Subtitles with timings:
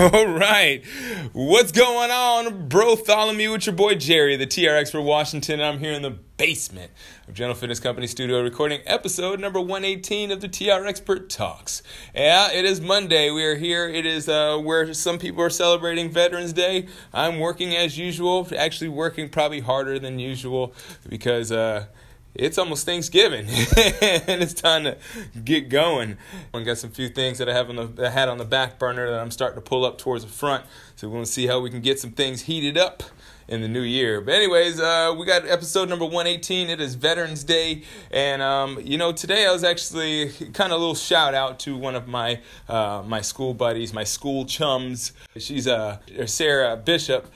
[0.12, 0.82] All right.
[1.34, 2.96] What's going on, bro?
[3.34, 5.60] Me with your boy Jerry, the TRX for Washington.
[5.60, 6.90] I'm here in the basement
[7.28, 11.82] of General Fitness Company Studio recording episode number 118 of the TR Expert Talks.
[12.14, 13.30] Yeah, it is Monday.
[13.30, 13.90] We are here.
[13.90, 16.86] It is uh, where some people are celebrating Veterans Day.
[17.12, 20.72] I'm working as usual, actually working probably harder than usual
[21.10, 21.52] because.
[21.52, 21.86] Uh,
[22.34, 24.96] it's almost Thanksgiving, and it's time to
[25.44, 26.16] get going.
[26.54, 28.78] I got some few things that I have on the I had on the back
[28.78, 30.64] burner that I'm starting to pull up towards the front.
[30.96, 33.02] So we want to see how we can get some things heated up
[33.48, 34.20] in the new year.
[34.20, 36.70] But anyways, uh, we got episode number 118.
[36.70, 40.80] It is Veterans Day, and um, you know today I was actually kind of a
[40.80, 45.12] little shout out to one of my uh, my school buddies, my school chums.
[45.36, 47.26] She's uh, Sarah Bishop.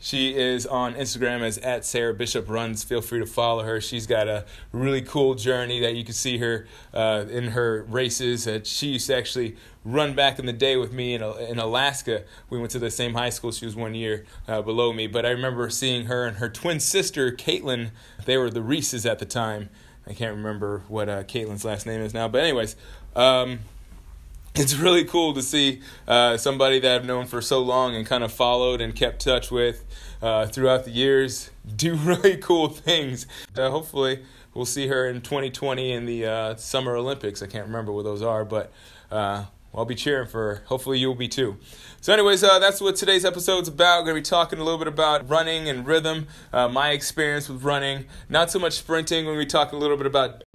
[0.00, 2.84] She is on Instagram as at Sarah Bishop Runs.
[2.84, 3.80] Feel free to follow her.
[3.80, 8.46] She's got a really cool journey that you can see her uh, in her races.
[8.46, 12.22] Uh, she used to actually run back in the day with me in, in Alaska.
[12.48, 13.50] We went to the same high school.
[13.50, 15.08] She was one year uh, below me.
[15.08, 17.90] But I remember seeing her and her twin sister, Caitlin.
[18.24, 19.68] They were the Reeses at the time.
[20.06, 22.28] I can't remember what uh, Caitlin's last name is now.
[22.28, 22.76] But, anyways.
[23.16, 23.60] Um,
[24.54, 28.24] it's really cool to see uh, somebody that I've known for so long and kind
[28.24, 29.84] of followed and kept touch with
[30.20, 33.26] uh, throughout the years do really cool things.
[33.56, 34.24] Uh, hopefully,
[34.54, 37.42] we'll see her in 2020 in the uh, Summer Olympics.
[37.42, 38.72] I can't remember what those are, but
[39.10, 40.62] uh, I'll be cheering for her.
[40.66, 41.56] Hopefully, you'll be too.
[42.00, 44.00] So, anyways, uh, that's what today's episode's about.
[44.00, 47.62] We're going to be talking a little bit about running and rhythm, my experience with
[47.62, 48.06] running.
[48.28, 49.26] Not so much sprinting.
[49.26, 50.42] When be talking a little bit about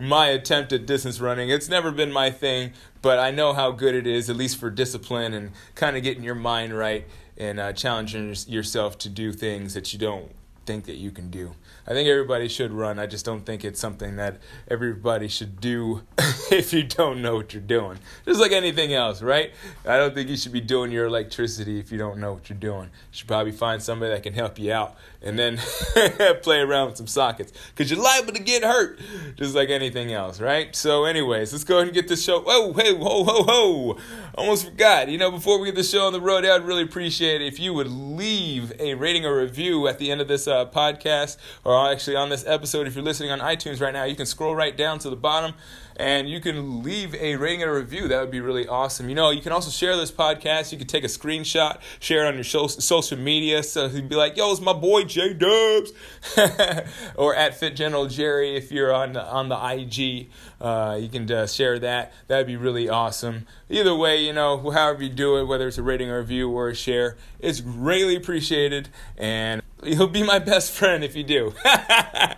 [0.00, 1.50] my attempt at distance running.
[1.50, 4.70] It's never been my thing, but I know how good it is, at least for
[4.70, 7.06] discipline and kind of getting your mind right
[7.36, 10.30] and uh, challenging yourself to do things that you don't
[10.66, 11.52] think that you can do.
[11.86, 12.98] I think everybody should run.
[12.98, 14.38] I just don't think it's something that
[14.68, 16.02] everybody should do
[16.50, 17.98] if you don't know what you're doing.
[18.24, 19.52] Just like anything else, right?
[19.86, 22.58] I don't think you should be doing your electricity if you don't know what you're
[22.58, 22.84] doing.
[22.84, 25.56] You should probably find somebody that can help you out and then
[26.42, 28.98] play around with some sockets because you're liable to get hurt
[29.36, 30.74] just like anything else, right?
[30.74, 32.42] So, anyways, let's go ahead and get this show.
[32.46, 33.98] Oh, hey, whoa, whoa, whoa.
[34.34, 35.08] Almost forgot.
[35.08, 37.58] You know, before we get the show on the road, I'd really appreciate it if
[37.60, 41.92] you would leave a rating or review at the end of this uh, podcast or
[41.92, 42.86] actually on this episode.
[42.86, 45.52] If you're listening on iTunes right now, you can scroll right down to the bottom
[45.96, 48.08] and you can leave a rating and a review.
[48.08, 49.08] That would be really awesome.
[49.08, 50.72] You know, you can also share this podcast.
[50.72, 53.62] You can take a screenshot, share it on your social media.
[53.62, 55.92] So you'd be like, "Yo, it's my boy J Dubs,"
[57.16, 60.28] or at Fit General Jerry if you're on the, on the IG.
[60.60, 62.12] Uh, you can uh, share that.
[62.28, 63.46] That'd be really awesome.
[63.68, 66.68] Either way, you know, however you do it, whether it's a rating or review or
[66.68, 68.88] a share, it's greatly appreciated.
[69.16, 71.52] And You'll be my best friend if you do.
[71.64, 72.34] uh,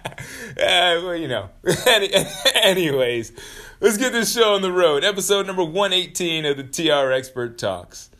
[0.56, 1.50] well, you know.
[2.62, 3.32] Anyways,
[3.80, 5.04] let's get this show on the road.
[5.04, 8.10] Episode number 118 of the TR Expert Talks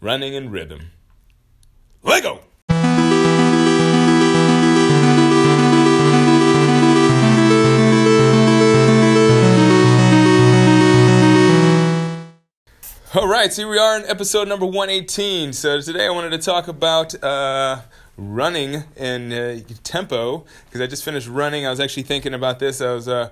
[0.00, 0.90] Running in Rhythm.
[2.02, 2.40] Lego!
[13.14, 15.52] All right, so here we are in episode number 118.
[15.52, 17.82] So today I wanted to talk about uh,
[18.16, 21.66] running and uh, tempo because I just finished running.
[21.66, 22.80] I was actually thinking about this.
[22.80, 23.30] I was uh,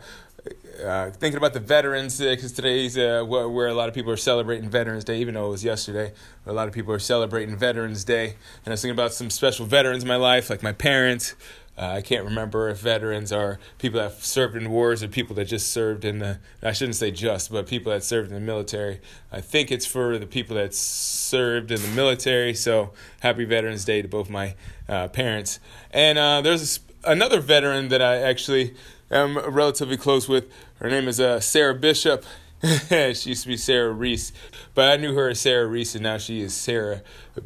[0.84, 4.70] uh, thinking about the veterans because today's uh, where a lot of people are celebrating
[4.70, 6.12] Veterans Day, even though it was yesterday.
[6.46, 8.28] A lot of people are celebrating Veterans Day,
[8.64, 11.34] and I was thinking about some special veterans in my life, like my parents,
[11.78, 15.46] uh, I can't remember if veterans are people that served in wars or people that
[15.46, 19.00] just served in the, I shouldn't say just, but people that served in the military.
[19.32, 22.54] I think it's for the people that served in the military.
[22.54, 24.54] So happy Veterans Day to both my
[24.88, 25.58] uh, parents.
[25.90, 28.74] And uh, there's another veteran that I actually
[29.10, 30.52] am relatively close with.
[30.80, 32.24] Her name is uh, Sarah Bishop.
[32.88, 34.32] she used to be Sarah Reese,
[34.74, 37.02] but I knew her as Sarah Reese, and now she is Sarah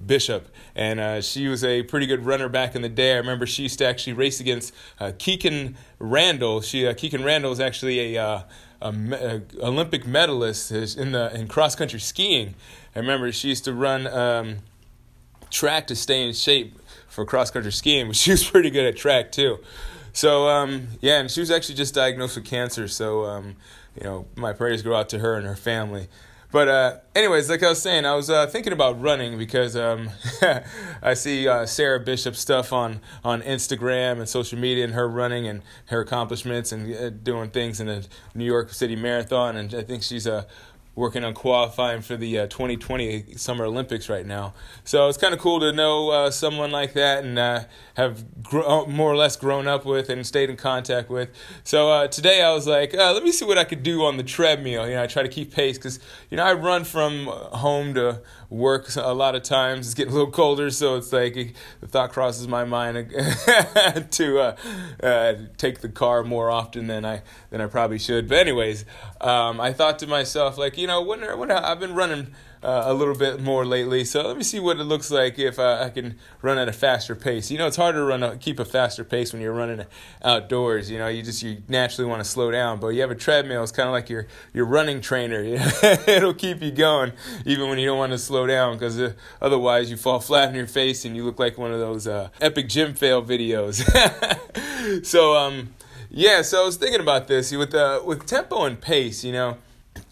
[0.07, 0.49] Bishop.
[0.75, 3.15] And uh, she was a pretty good runner back in the day.
[3.15, 6.63] I remember she used to actually race against uh, Kikkan Randall.
[6.63, 8.43] She uh, Kikkan Randall is actually a, uh,
[8.83, 12.57] a, a, Olympic medalist in the in cross country skiing.
[12.97, 14.57] I remember she used to run um,
[15.51, 16.77] track to stay in shape
[17.09, 19.61] for cross country skiing, but she was pretty good at track too.
[20.13, 22.89] So um, yeah, and she was actually just diagnosed with cancer.
[22.89, 23.57] So um,
[23.97, 26.09] you know, my prayers go out to her and her family.
[26.55, 30.11] But uh, anyways, like I was saying, I was uh, thinking about running because um,
[31.03, 35.49] I see uh, Sarah Bishop stuff on, on Instagram and social media, and her running
[35.49, 38.07] and her accomplishments and uh, doing things in the
[38.37, 40.47] New York City Marathon, and I think she's a
[40.95, 44.55] working on qualifying for the uh, 2020 Summer Olympics right now.
[44.85, 47.65] So it's kind of cool to know uh, someone like that and uh,
[47.95, 51.31] have gr- more or less grown up with and stayed in contact with.
[51.65, 54.17] So uh, today I was like, uh, let me see what I could do on
[54.17, 54.87] the treadmill.
[54.87, 55.99] You know, I try to keep pace because
[56.31, 59.87] you know I run from home to work a lot of times.
[59.87, 61.35] It's getting a little colder, so it's like
[61.81, 63.11] the thought crosses my mind
[64.11, 64.57] to uh,
[65.03, 68.29] uh, take the car more often than I than I probably should.
[68.29, 68.85] But anyways,
[69.21, 72.95] um, I thought to myself like, you know, when, when I've been running uh, a
[72.95, 74.05] little bit more lately.
[74.05, 76.73] So let me see what it looks like if uh, I can run at a
[76.73, 77.51] faster pace.
[77.51, 79.85] You know, it's hard to run a, keep a faster pace when you're running
[80.23, 80.91] outdoors.
[80.91, 83.63] You know, you just you naturally want to slow down, but you have a treadmill.
[83.63, 85.43] It's kind of like your your running trainer.
[86.07, 87.13] It'll keep you going
[87.45, 89.13] even when you don't want to slow down because uh,
[89.43, 92.31] otherwise you fall flat on your face and you look like one of those uh,
[92.41, 93.85] epic gym fail videos.
[95.07, 95.75] so um.
[96.17, 99.25] Yeah, so I was thinking about this with uh, with tempo and pace.
[99.25, 99.57] You know,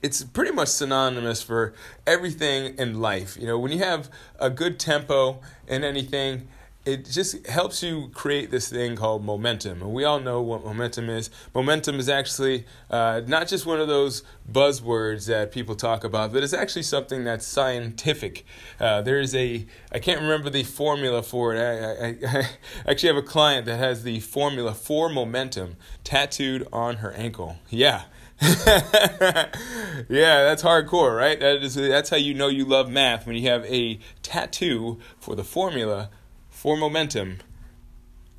[0.03, 1.75] it's pretty much synonymous for
[2.07, 3.37] everything in life.
[3.39, 6.49] You know, when you have a good tempo in anything,
[6.85, 9.83] it just helps you create this thing called momentum.
[9.83, 11.31] And we all know what momentum is.
[11.55, 16.43] Momentum is actually uh, not just one of those buzzwords that people talk about, but
[16.43, 18.45] it's actually something that's scientific.
[18.81, 21.61] Uh, there is a, I can't remember the formula for it.
[21.61, 26.97] I, I, I actually have a client that has the formula for momentum tattooed on
[26.97, 27.59] her ankle.
[27.71, 28.03] Yeah.
[28.67, 29.53] yeah,
[30.09, 31.39] that's hardcore, right?
[31.39, 35.37] That is that's how you know you love math when you have a tattoo for
[35.37, 36.11] the formula
[36.51, 37.39] for momentum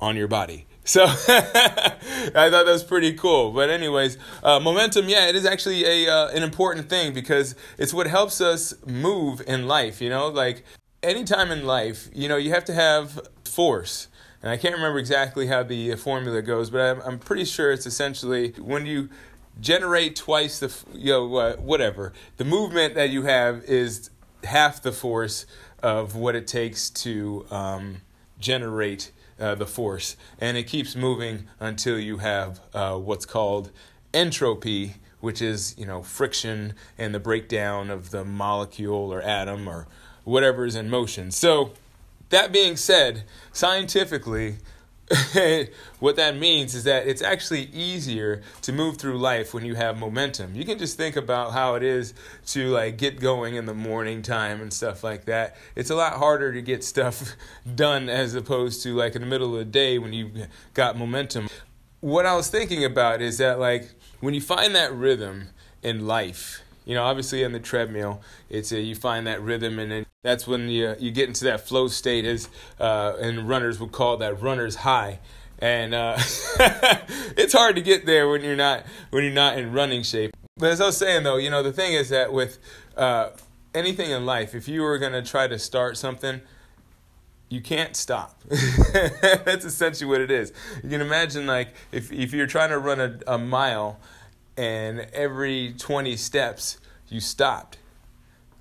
[0.00, 0.66] on your body.
[0.84, 3.50] So I thought that was pretty cool.
[3.52, 7.94] But anyways, uh, momentum, yeah, it is actually a uh, an important thing because it's
[7.94, 10.02] what helps us move in life.
[10.02, 10.64] You know, like
[11.02, 14.08] anytime in life, you know, you have to have force.
[14.42, 17.86] And I can't remember exactly how the formula goes, but I'm, I'm pretty sure it's
[17.86, 19.08] essentially when you
[19.60, 22.12] generate twice the you know whatever.
[22.36, 24.10] The movement that you have is
[24.44, 25.46] half the force
[25.82, 28.02] of what it takes to um,
[28.38, 30.16] generate uh, the force.
[30.40, 33.70] And it keeps moving until you have uh, what's called
[34.12, 39.86] entropy which is you know friction and the breakdown of the molecule or atom or
[40.24, 41.30] whatever is in motion.
[41.30, 41.72] So
[42.28, 44.56] that being said scientifically
[45.98, 49.98] what that means is that it's actually easier to move through life when you have
[49.98, 50.54] momentum.
[50.54, 52.14] You can just think about how it is
[52.46, 55.56] to like get going in the morning time and stuff like that.
[55.76, 57.36] It's a lot harder to get stuff
[57.74, 61.48] done as opposed to like in the middle of the day when you've got momentum.
[62.00, 63.90] What I was thinking about is that like
[64.20, 65.48] when you find that rhythm
[65.82, 68.20] in life, you know, obviously on the treadmill,
[68.50, 71.66] it's a, you find that rhythm, and then that's when you you get into that
[71.66, 72.48] flow state, as
[72.78, 75.20] uh, and runners would call that runner's high.
[75.58, 76.16] And uh,
[77.36, 80.32] it's hard to get there when you're not when you're not in running shape.
[80.56, 82.58] But as I was saying, though, you know, the thing is that with
[82.96, 83.30] uh,
[83.74, 86.40] anything in life, if you were to try to start something,
[87.48, 88.40] you can't stop.
[89.22, 90.52] That's essentially what it is.
[90.82, 93.98] You can imagine, like, if, if you're trying to run a, a mile
[94.56, 96.78] and every 20 steps
[97.08, 97.78] you stopped.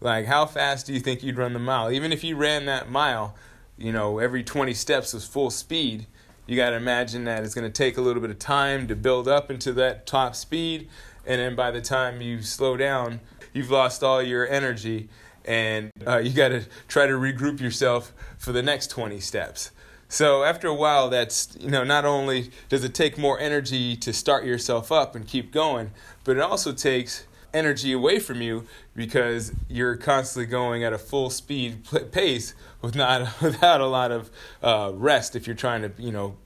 [0.02, 1.92] Like, how fast do you think you'd run the mile?
[1.92, 3.36] Even if you ran that mile,
[3.78, 6.08] you know, every 20 steps was full speed,
[6.46, 8.96] you got to imagine that it's going to take a little bit of time to
[8.96, 10.90] build up into that top speed.
[11.26, 13.22] And then by the time you slow down,
[13.54, 15.10] you've lost all your energy
[15.46, 19.72] and uh, you got to try to regroup yourself for the next 20 steps.
[20.14, 24.14] So after a while, that's you know not only does it take more energy to
[24.14, 25.90] start yourself up and keep going,
[26.24, 31.32] but it also takes energy away from you because you're constantly going at a full
[31.32, 34.30] speed pace with not without a lot of
[34.62, 35.36] uh, rest.
[35.36, 36.38] If you're trying to you know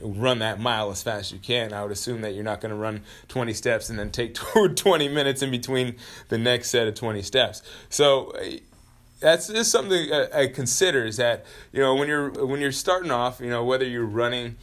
[0.00, 2.70] run that mile as fast as you can, I would assume that you're not going
[2.70, 4.38] to run 20 steps and then take
[4.74, 5.96] 20 minutes in between
[6.30, 7.60] the next set of 20 steps.
[7.90, 8.32] So
[9.22, 13.40] that's just something I, consider is that you know when you're when you're starting off,
[13.40, 14.56] you know whether you're running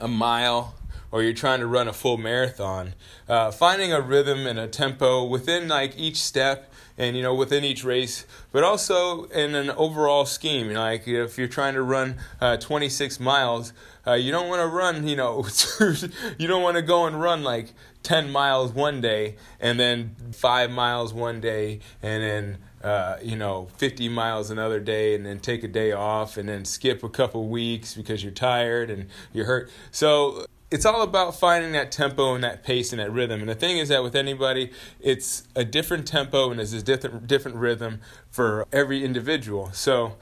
[0.00, 0.74] a mile
[1.12, 2.94] or you're trying to run a full marathon,
[3.28, 7.64] uh, finding a rhythm and a tempo within like each step and you know within
[7.64, 10.70] each race, but also in an overall scheme.
[10.70, 13.72] You Like if you're trying to run uh, 26 miles,
[14.06, 15.06] uh, you don't want to run.
[15.06, 15.46] You know,
[16.38, 20.70] you don't want to go and run like 10 miles one day and then five
[20.70, 25.62] miles one day and then uh, you know, 50 miles another day and then take
[25.62, 29.70] a day off and then skip a couple weeks because you're tired and you're hurt.
[29.90, 33.40] So it's all about finding that tempo and that pace and that rhythm.
[33.40, 34.70] And the thing is that with anybody,
[35.00, 39.70] it's a different tempo and it's a different different rhythm for every individual.
[39.72, 40.16] So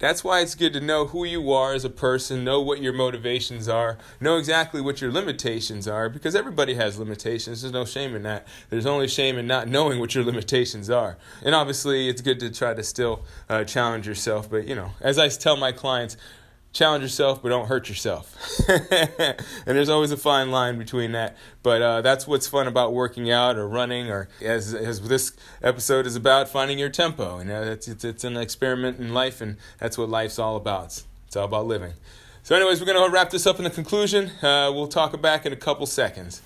[0.00, 2.92] that's why it's good to know who you are as a person, know what your
[2.92, 7.62] motivations are, know exactly what your limitations are, because everybody has limitations.
[7.62, 8.48] There's no shame in that.
[8.70, 11.18] There's only shame in not knowing what your limitations are.
[11.44, 14.50] And obviously, it's good to try to still uh, challenge yourself.
[14.50, 16.16] But, you know, as I tell my clients,
[16.72, 18.36] challenge yourself, but don't hurt yourself.
[18.68, 21.36] and there's always a fine line between that.
[21.62, 26.06] But uh, that's what's fun about working out or running, or as, as this episode
[26.06, 27.38] is about, finding your tempo.
[27.38, 31.02] You know, it's, it's, it's an experiment in life, and that's what life's all about.
[31.26, 31.92] It's all about living.
[32.42, 34.30] So, anyways, we're going to wrap this up in the conclusion.
[34.42, 36.40] Uh, we'll talk back in a couple seconds.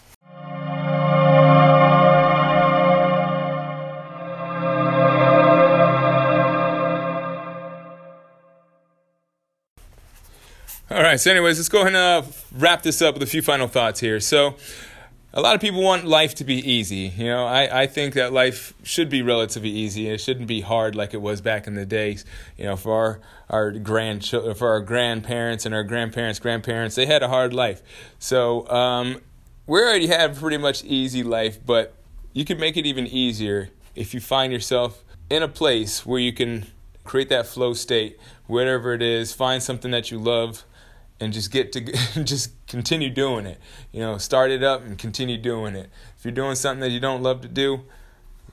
[11.11, 11.21] Right.
[11.21, 14.01] So, anyways, let's go ahead and uh, wrap this up with a few final thoughts
[14.01, 14.21] here.
[14.21, 14.57] So,
[15.33, 17.13] a lot of people want life to be easy.
[17.17, 20.09] You know, I, I think that life should be relatively easy.
[20.09, 22.25] It shouldn't be hard like it was back in the days.
[22.57, 23.21] You know, for our
[23.51, 27.83] our grand for our grandparents and our grandparents' grandparents, they had a hard life.
[28.19, 29.21] So, um,
[29.67, 31.95] we already have pretty much easy life, but
[32.33, 36.33] you can make it even easier if you find yourself in a place where you
[36.33, 36.67] can
[37.03, 39.33] create that flow state, whatever it is.
[39.33, 40.65] Find something that you love
[41.21, 41.81] and just get to
[42.25, 43.59] just continue doing it.
[43.93, 45.91] You know, start it up and continue doing it.
[46.19, 47.83] If you're doing something that you don't love to do,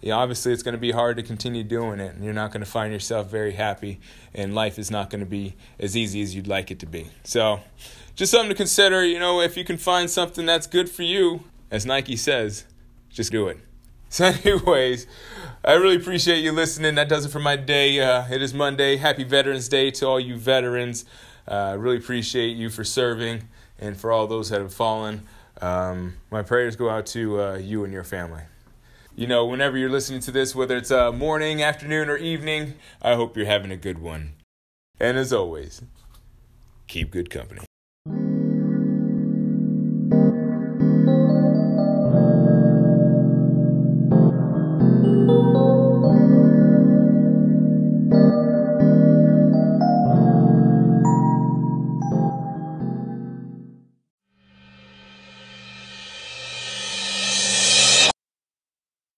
[0.01, 2.63] yeah, obviously it's going to be hard to continue doing it, and you're not going
[2.65, 3.99] to find yourself very happy,
[4.33, 7.07] and life is not going to be as easy as you'd like it to be.
[7.23, 7.59] So,
[8.15, 9.05] just something to consider.
[9.05, 12.65] You know, if you can find something that's good for you, as Nike says,
[13.09, 13.57] just do it.
[14.11, 15.07] So, anyways,
[15.63, 16.95] I really appreciate you listening.
[16.95, 17.97] That does it for my day.
[18.01, 18.97] Uh, it is Monday.
[18.97, 21.05] Happy Veterans Day to all you veterans.
[21.47, 23.47] Uh, really appreciate you for serving
[23.79, 25.27] and for all those that have fallen.
[25.61, 28.43] Um, my prayers go out to uh, you and your family.
[29.15, 33.15] You know, whenever you're listening to this, whether it's uh, morning, afternoon, or evening, I
[33.15, 34.33] hope you're having a good one.
[34.99, 35.81] And as always,
[36.87, 37.61] keep good company.